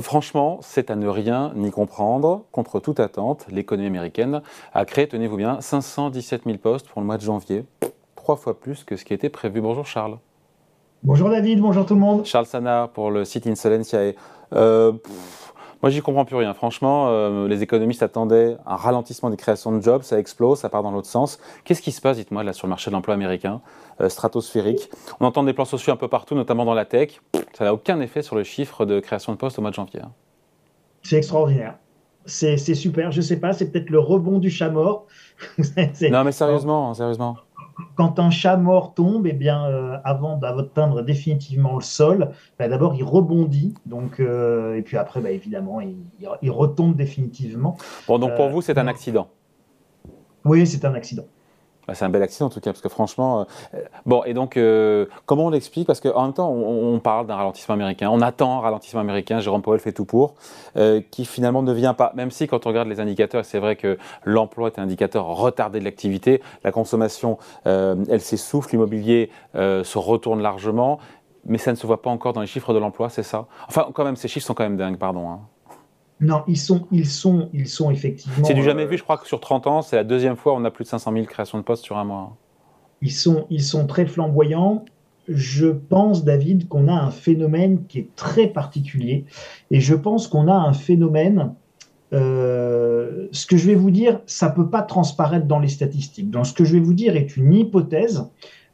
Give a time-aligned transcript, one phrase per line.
[0.00, 2.44] franchement, c'est à ne rien ni comprendre.
[2.52, 4.42] Contre toute attente, l'économie américaine
[4.74, 7.64] a créé, tenez-vous bien, 517 000 postes pour le mois de janvier,
[8.14, 9.60] trois fois plus que ce qui était prévu.
[9.60, 10.18] Bonjour Charles.
[11.04, 12.26] Bonjour David, bonjour tout le monde.
[12.26, 14.14] Charles Sana pour le site Insolentiae.
[14.52, 14.92] Euh,
[15.82, 16.54] moi, j'y comprends plus rien.
[16.54, 20.82] Franchement, euh, les économistes attendaient un ralentissement des créations de jobs, ça explose, ça part
[20.82, 21.38] dans l'autre sens.
[21.64, 23.60] Qu'est-ce qui se passe, dites-moi, là, sur le marché de l'emploi américain,
[24.00, 24.90] euh, stratosphérique?
[25.20, 27.20] On entend des plans sociaux un peu partout, notamment dans la tech.
[27.56, 30.00] Ça n'a aucun effet sur le chiffre de création de postes au mois de janvier.
[30.00, 30.12] Hein.
[31.02, 31.78] C'est extraordinaire.
[32.26, 33.10] C'est super.
[33.10, 35.06] Je ne sais pas, c'est peut-être le rebond du chat mort.
[36.10, 37.36] non, mais sérieusement, sérieusement
[37.94, 42.94] quand un chat mort tombe, eh bien, euh, avant d'atteindre définitivement le sol, bah, d'abord
[42.94, 47.76] il rebondit, donc, euh, et puis après, bah, évidemment, il, retombe définitivement.
[48.06, 49.28] Bon, donc pour euh, vous, c'est un accident
[50.44, 51.24] Oui, c'est un accident.
[51.88, 53.46] Bah, c'est un bel accident en tout cas, parce que franchement.
[53.72, 55.86] Euh, bon, et donc, euh, comment on l'explique?
[55.86, 59.62] Parce qu'en même temps, on, parle d'un ralentissement américain, on attend un ralentissement américain, Jérôme
[59.62, 60.34] Powell fait tout pour,
[60.76, 62.12] euh, qui finalement ne vient pas.
[62.14, 65.78] Même si, quand on regarde les indicateurs, c'est vrai que l'emploi est un indicateur retardé
[65.78, 70.98] de l'activité, la consommation, elle s'essouffle, l'immobilier se retourne largement,
[71.46, 73.46] mais ça ne se voit pas encore dans les chiffres de l'emploi, c'est ça?
[73.68, 75.30] Enfin, quand même, ces chiffres sont quand même dingues, pardon.
[75.30, 75.40] Hein.
[76.20, 78.44] Non, ils sont, ils sont, ils sont effectivement.
[78.44, 78.98] C'est du jamais euh, vu.
[78.98, 81.12] Je crois que sur 30 ans, c'est la deuxième fois on a plus de 500
[81.12, 82.36] 000 créations de postes sur un mois.
[83.02, 84.84] Ils sont, ils sont très flamboyants.
[85.28, 89.26] Je pense, David, qu'on a un phénomène qui est très particulier.
[89.70, 91.54] Et je pense qu'on a un phénomène.
[92.14, 96.30] Euh, ce que je vais vous dire, ça peut pas transparaître dans les statistiques.
[96.30, 98.26] Donc, ce que je vais vous dire est une hypothèse.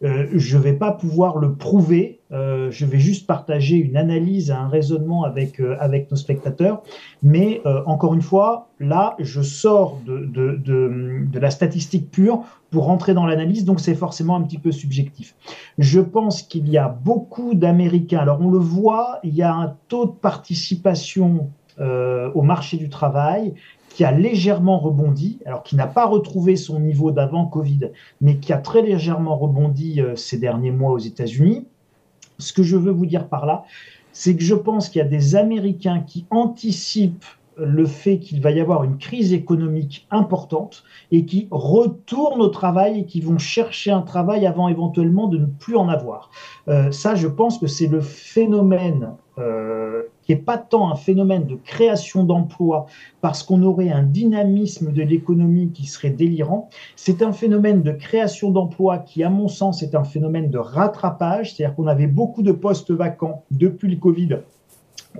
[0.04, 4.50] Euh, je ne vais pas pouvoir le prouver, euh, je vais juste partager une analyse,
[4.50, 6.82] un raisonnement avec, euh, avec nos spectateurs.
[7.22, 13.14] Mais encore une fois, là, je sors de, de, de, la statistique pure pour rentrer
[13.14, 15.34] dans l'analyse, donc c'est forcément un petit peu subjectif.
[15.78, 19.74] Je pense qu'il y a beaucoup d'Américains, alors on le voit, il y a un
[19.88, 23.54] taux de participation au marché du travail
[23.94, 28.52] qui a légèrement rebondi, alors qui n'a pas retrouvé son niveau d'avant Covid, mais qui
[28.52, 31.64] a très légèrement rebondi euh, ces derniers mois aux États-Unis.
[32.40, 33.64] Ce que je veux vous dire par là,
[34.10, 37.24] c'est que je pense qu'il y a des Américains qui anticipent
[37.56, 43.00] le fait qu'il va y avoir une crise économique importante et qui retournent au travail
[43.00, 46.30] et qui vont chercher un travail avant éventuellement de ne plus en avoir.
[46.68, 51.44] Euh, ça, je pense que c'est le phénomène euh, qui n'est pas tant un phénomène
[51.44, 52.86] de création d'emplois
[53.20, 58.50] parce qu'on aurait un dynamisme de l'économie qui serait délirant, c'est un phénomène de création
[58.50, 62.52] d'emplois qui, à mon sens, est un phénomène de rattrapage, c'est-à-dire qu'on avait beaucoup de
[62.52, 64.38] postes vacants depuis le Covid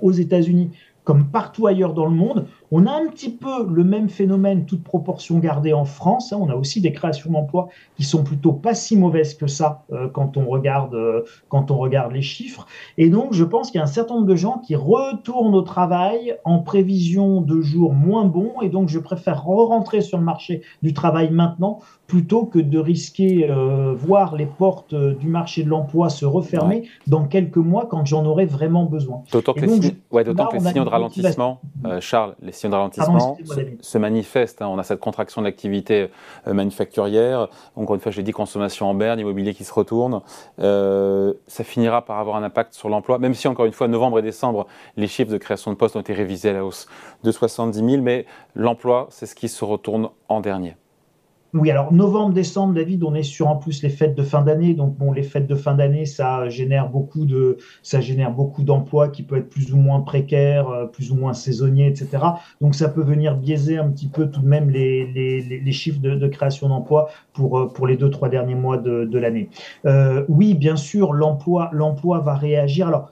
[0.01, 0.71] aux États-Unis
[1.05, 2.47] comme partout ailleurs dans le monde.
[2.71, 6.33] On a un petit peu le même phénomène, toute proportion gardée en France.
[6.33, 6.37] Hein.
[6.41, 10.07] On a aussi des créations d'emplois qui sont plutôt pas si mauvaises que ça euh,
[10.07, 12.65] quand, on regarde, euh, quand on regarde les chiffres.
[12.97, 15.61] Et donc, je pense qu'il y a un certain nombre de gens qui retournent au
[15.61, 18.53] travail en prévision de jours moins bons.
[18.61, 23.49] Et donc, je préfère re-rentrer sur le marché du travail maintenant plutôt que de risquer
[23.49, 28.25] euh, voir les portes du marché de l'emploi se refermer dans quelques mois quand j'en
[28.25, 29.23] aurai vraiment besoin.
[29.31, 31.59] D'autant que, les, signaux de ralentissement,
[31.99, 33.37] Charles, les signaux de ralentissement
[33.81, 34.61] se, manifestent.
[34.61, 34.67] Hein.
[34.67, 36.09] On a cette contraction de l'activité
[36.47, 37.49] euh, manufacturière.
[37.75, 40.21] Encore une fois, j'ai dit consommation en berne, immobilier qui se retourne.
[40.59, 44.19] Euh, ça finira par avoir un impact sur l'emploi, même si encore une fois, novembre
[44.19, 44.67] et décembre,
[44.97, 46.87] les chiffres de création de postes ont été révisés à la hausse
[47.23, 50.75] de 70 000, mais l'emploi, c'est ce qui se retourne en dernier.
[51.55, 54.73] Oui, alors novembre, décembre, David, on est sur en plus les fêtes de fin d'année.
[54.73, 59.07] Donc bon, les fêtes de fin d'année, ça génère beaucoup de, ça génère beaucoup d'emplois
[59.07, 62.09] qui peuvent être plus ou moins précaires, euh, plus ou moins saisonniers, etc.
[62.59, 66.01] Donc ça peut venir biaiser un petit peu tout de même les, les, les chiffres
[66.01, 69.49] de, création d'emplois pour euh, pour les deux trois derniers mois de, de l'année.
[69.85, 72.89] Euh, oui, bien sûr, l'emploi l'emploi va réagir.
[72.89, 73.11] Alors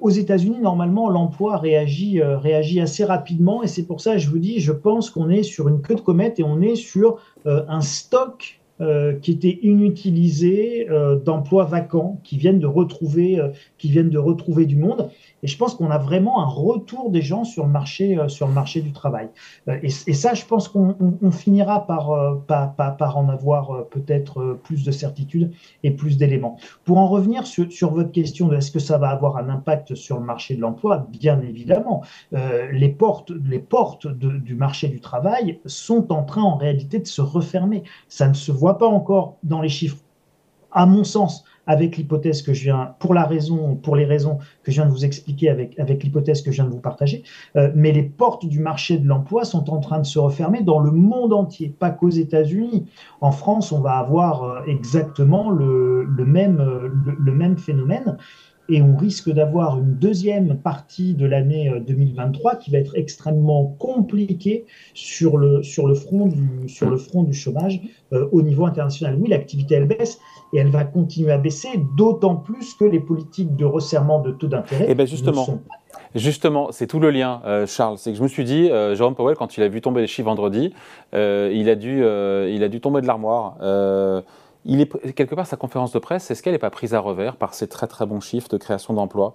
[0.00, 3.62] aux États-Unis, normalement, l'emploi réagit, euh, réagit assez rapidement.
[3.62, 6.00] Et c'est pour ça, je vous dis, je pense qu'on est sur une queue de
[6.00, 8.57] comète et on est sur euh, un stock
[9.22, 10.86] qui était inutilisé
[11.24, 13.40] d'emplois vacants qui viennent de retrouver,
[13.76, 15.10] qui viennent de retrouver du monde.
[15.42, 18.48] Et je pense qu'on a vraiment un retour des gens sur le marché, euh, sur
[18.48, 19.28] le marché du travail.
[19.68, 24.84] Euh, et, ça, je pense qu'on finira par, euh, par, par, en avoir peut-être plus
[24.84, 25.52] de certitude
[25.82, 26.58] et plus d'éléments.
[26.84, 29.94] Pour en revenir sur, sur votre question de est-ce que ça va avoir un impact
[29.94, 32.02] sur le marché de l'emploi, bien évidemment.
[32.32, 37.20] les portes, les portes du marché du travail sont en train en réalité de se
[37.20, 37.84] refermer.
[38.08, 39.98] Ça ne se voit pas encore dans les chiffres.
[40.70, 44.72] À mon sens, avec l'hypothèse que je viens, pour la raison, pour les raisons que
[44.72, 47.22] je viens de vous expliquer avec, avec l'hypothèse que je viens de vous partager.
[47.56, 50.80] Euh, mais les portes du marché de l'emploi sont en train de se refermer dans
[50.80, 52.86] le monde entier, pas qu'aux États-Unis.
[53.20, 56.88] En France, on va avoir euh, exactement le, même, euh,
[57.18, 58.16] le, même phénomène.
[58.68, 64.64] Et on risque d'avoir une deuxième partie de l'année 2023 qui va être extrêmement compliquée
[64.94, 67.80] sur le, sur le, front, du, sur le front du chômage
[68.10, 69.16] au niveau international.
[69.20, 70.18] Oui, l'activité, elle baisse
[70.52, 74.46] et elle va continuer à baisser, d'autant plus que les politiques de resserrement de taux
[74.46, 75.60] d'intérêt eh ben justement, sont
[76.14, 77.98] Justement, c'est tout le lien, euh, Charles.
[77.98, 80.06] C'est que je me suis dit, euh, Jérôme Powell, quand il a vu tomber les
[80.06, 80.72] chiffres vendredi,
[81.14, 83.56] euh, il, a dû, il a dû tomber de l'armoire.
[84.68, 87.36] Il est, quelque part, sa conférence de presse, est-ce qu'elle n'est pas prise à revers
[87.36, 89.32] par ces très très bons chiffres de création d'emplois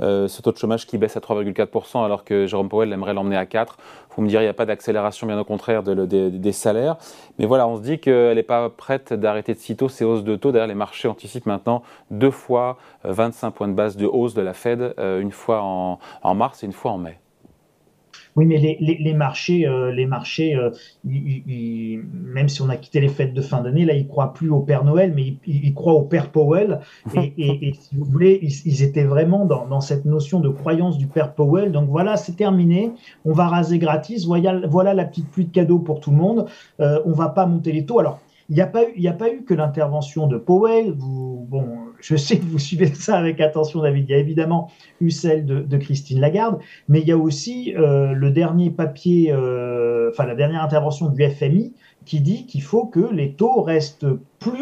[0.00, 3.36] euh, ce taux de chômage qui baisse à 3,4% alors que Jérôme Powell aimerait l'emmener
[3.36, 3.70] à 4%.
[4.14, 6.96] Vous me direz, il n'y a pas d'accélération, bien au contraire, des salaires.
[7.38, 10.36] Mais voilà, on se dit qu'elle n'est pas prête d'arrêter de sitôt ces hausses de
[10.36, 10.52] taux.
[10.52, 14.54] D'ailleurs, les marchés anticipent maintenant deux fois 25 points de base de hausse de la
[14.54, 17.18] Fed, euh, une fois en mars et une fois en mai.
[18.36, 20.70] Oui, mais les, les, les marchés, euh, les marchés euh,
[21.04, 24.60] même si on a quitté les fêtes de fin d'année, là, ils croient plus au
[24.60, 26.80] Père Noël, mais ils, croient au Père Powell.
[27.14, 30.98] Et, et, et, si vous voulez, ils, étaient vraiment dans, dans, cette notion de croyance
[30.98, 31.72] du Père Powell.
[31.72, 32.92] Donc voilà, c'est terminé.
[33.24, 34.26] On va raser gratis.
[34.26, 36.46] Voilà, voilà la petite pluie de cadeaux pour tout le monde.
[36.80, 37.98] Euh, on va pas monter les taux.
[37.98, 40.92] Alors, il n'y a, pas eu, a pas eu que l'intervention de Powell.
[40.92, 41.66] Vous, bon,
[42.00, 44.06] je sais que vous suivez ça avec attention, David.
[44.08, 44.70] Il y a évidemment
[45.00, 46.58] eu celle de, Christine Lagarde,
[46.88, 51.22] mais il y a aussi euh, le dernier papier, euh, enfin la dernière intervention du
[51.28, 54.06] FMI qui dit qu'il faut que les taux restent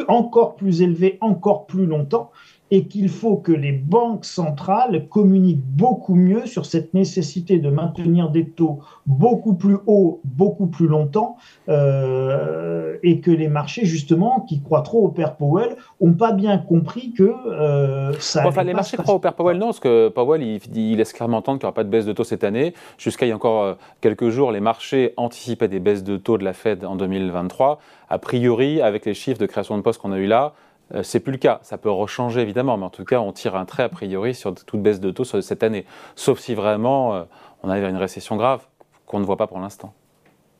[0.08, 2.30] encore plus élevés, encore plus longtemps,
[2.70, 8.30] et qu'il faut que les banques centrales communiquent beaucoup mieux sur cette nécessité de maintenir
[8.30, 11.36] des taux beaucoup plus hauts, beaucoup plus longtemps,
[11.68, 16.56] euh, et que les marchés, justement, qui croient trop au Père Powell, n'ont pas bien
[16.58, 18.46] compris que euh, ça...
[18.46, 21.38] Enfin, les marchés croient au Père Powell, non, parce que Powell, il, il laisse clairement
[21.38, 22.74] entendre qu'il n'y aura pas de baisse de taux cette année.
[22.96, 26.38] Jusqu'à il y a encore euh, quelques jours, les marchés anticipaient des baisses de taux
[26.38, 27.78] de la Fed en 2023.
[28.08, 30.54] A priori, avec les chiffres de création de postes qu'on a eu là,
[30.94, 31.60] euh, c'est plus le cas.
[31.62, 34.54] Ça peut rechanger évidemment, mais en tout cas, on tire un trait a priori sur
[34.54, 35.86] toute baisse de taux cette année.
[36.16, 37.24] Sauf si vraiment euh,
[37.62, 38.66] on arrive à une récession grave
[39.06, 39.94] qu'on ne voit pas pour l'instant.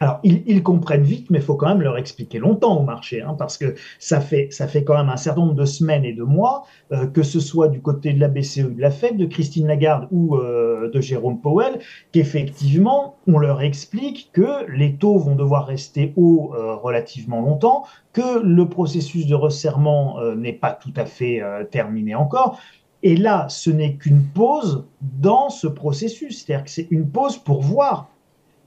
[0.05, 3.35] Alors, ils, comprennent vite, mais il faut quand même leur expliquer longtemps au marché, hein,
[3.39, 6.23] parce que ça fait, ça fait quand même un certain nombre de semaines et de
[6.23, 9.25] mois, euh, que ce soit du côté de la BCE ou de la Fed, de
[9.25, 11.79] Christine Lagarde ou euh, de Jérôme Powell,
[12.13, 18.43] qu'effectivement, on leur explique que les taux vont devoir rester hauts euh, relativement longtemps, que
[18.43, 21.41] le processus de resserrement n'est pas tout à fait
[21.71, 22.61] terminé encore.
[23.03, 27.63] Et là, ce n'est qu'une pause dans ce processus, c'est-à-dire que c'est une pause pour
[27.63, 28.11] voir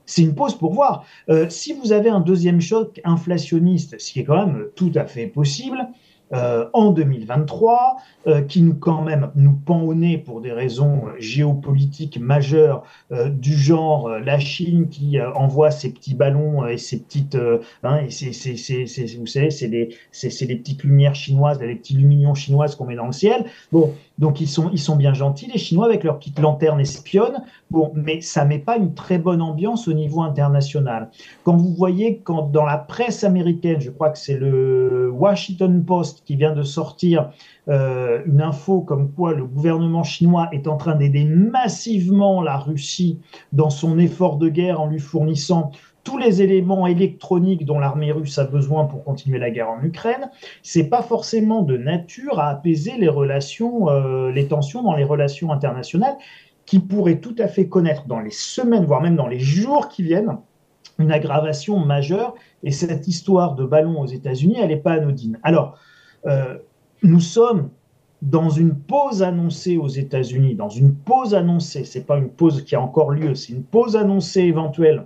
[0.08, 1.04] c'est une pause pour voir.
[1.28, 5.04] Euh, si vous avez un deuxième choc inflationniste, ce qui est quand même tout à
[5.04, 5.86] fait possible,
[6.34, 7.96] euh, en 2023,
[8.26, 13.54] euh, qui nous quand même nous pend au nez pour des raisons géopolitiques majeures du
[13.54, 17.38] genre la Chine qui envoie ses petits ballons et ses petites,
[17.82, 23.06] hein, vous savez, c'est des, petites lumières chinoises, des petits lumignons chinoises qu'on met dans
[23.06, 23.44] le ciel.
[23.72, 27.44] Bon, donc ils sont, ils sont bien gentils, les Chinois, avec leurs petites lanternes espionnes.
[27.70, 31.10] Bon, mais ça met pas une très bonne ambiance au niveau international.
[31.44, 36.22] Quand vous voyez, quand dans la presse américaine, je crois que c'est le Washington Post
[36.24, 37.30] qui vient de sortir
[37.68, 43.20] euh, une info comme quoi le gouvernement chinois est en train d'aider massivement la Russie
[43.52, 45.70] dans son effort de guerre en lui fournissant
[46.08, 50.30] tous les éléments électroniques dont l'armée russe a besoin pour continuer la guerre en Ukraine,
[50.62, 55.52] c'est pas forcément de nature à apaiser les relations, euh, les tensions dans les relations
[55.52, 56.16] internationales,
[56.64, 60.02] qui pourraient tout à fait connaître dans les semaines, voire même dans les jours qui
[60.02, 60.38] viennent,
[60.98, 62.34] une aggravation majeure.
[62.62, 65.38] Et cette histoire de ballon aux États-Unis, elle n'est pas anodine.
[65.42, 65.76] Alors,
[66.24, 66.56] euh,
[67.02, 67.68] nous sommes
[68.22, 72.76] dans une pause annoncée aux États-Unis, dans une pause annoncée, c'est pas une pause qui
[72.76, 75.04] a encore lieu, c'est une pause annoncée éventuelle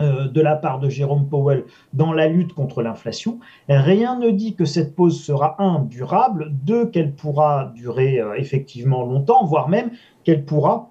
[0.00, 3.38] de la part de Jérôme Powell dans la lutte contre l'inflation.
[3.68, 9.04] Rien ne dit que cette pause sera, un, durable, deux, qu'elle pourra durer euh, effectivement
[9.04, 9.90] longtemps, voire même
[10.24, 10.90] qu'elle pourra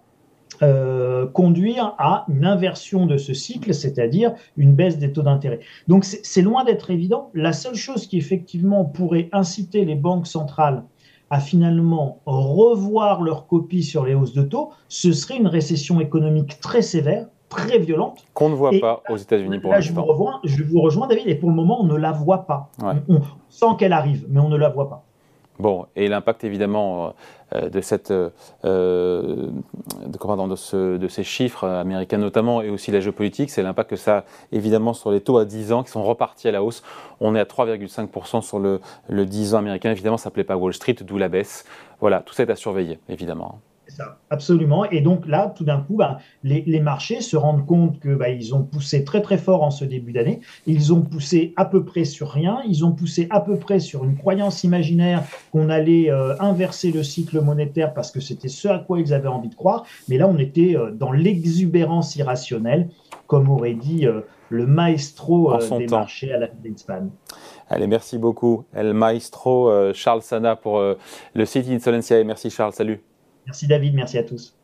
[0.61, 5.59] euh, conduire à une inversion de ce cycle, c'est-à-dire une baisse des taux d'intérêt.
[5.87, 7.29] Donc c'est loin d'être évident.
[7.33, 10.83] La seule chose qui effectivement pourrait inciter les banques centrales
[11.29, 16.59] à finalement revoir leur copie sur les hausses de taux, ce serait une récession économique
[16.59, 18.23] très sévère, très violente.
[18.33, 20.05] Qu'on ne voit pas aux États-Unis pour l'instant.
[20.43, 22.69] Je, je vous rejoins, David, et pour le moment, on ne la voit pas.
[22.81, 25.03] On, sent qu'elle arrive, mais on ne la voit pas.
[25.59, 27.13] Bon, et l'impact évidemment
[27.53, 28.29] euh, de, cette, euh,
[28.63, 33.97] de, de, ce, de, ces chiffres américains notamment, et aussi la géopolitique, c'est l'impact que
[33.97, 36.81] ça a évidemment sur les taux à 10 ans qui sont repartis à la hausse.
[37.19, 38.79] On est à 3,5% sur le,
[39.09, 39.91] le 10 ans américain.
[39.91, 41.65] Évidemment, ça ne plaît pas Wall Street, d'où la baisse.
[41.99, 43.59] Voilà, tout ça est à surveiller, évidemment.
[44.29, 44.85] Absolument.
[44.89, 48.55] Et donc là, tout d'un coup, bah, les, marchés se rendent compte que bah, ils
[48.55, 50.39] ont poussé très très fort en ce début d'année.
[50.65, 52.59] Ils ont poussé à peu près sur rien.
[52.67, 57.03] Ils ont poussé à peu près sur une croyance imaginaire qu'on allait euh, inverser le
[57.03, 59.85] cycle monétaire parce que c'était ce à quoi ils avaient envie de croire.
[60.07, 62.89] Mais là, on était euh, dans l'exubérance irrationnelle,
[63.27, 67.09] comme aurait dit euh, le maestro des marchés à la Greenspan.
[67.69, 68.63] Allez, merci beaucoup.
[68.73, 72.23] El maestro Charles Sana pour le site Insolencia.
[72.23, 73.08] Merci Charles, salut.
[73.49, 74.58] Merci David, merci à tous.